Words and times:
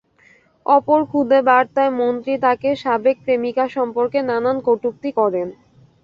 অপর 0.65 0.99
খুদে 1.09 1.39
বার্তায় 1.47 1.91
মন্ত্রী 1.99 2.33
তাঁর 2.43 2.57
সাবেক 2.83 3.15
প্রেমিকা 3.25 3.65
সম্পর্কে 3.75 4.19
নানান 4.29 4.57
কটূক্তি 4.67 5.09
করেন। 5.19 5.47